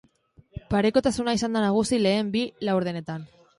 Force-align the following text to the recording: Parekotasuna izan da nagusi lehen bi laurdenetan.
Parekotasuna 0.73 1.35
izan 1.39 1.59
da 1.59 1.63
nagusi 1.67 2.01
lehen 2.07 2.35
bi 2.39 2.45
laurdenetan. 2.71 3.33